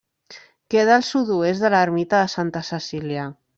[0.73, 3.31] Queda al sud-oest de l'ermita de Santa Cecília.